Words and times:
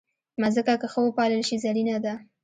مځکه 0.41 0.73
که 0.81 0.87
ښه 0.91 0.99
وپالل 1.03 1.41
شي، 1.47 1.55
زرینه 1.63 1.97
ده. 2.05 2.13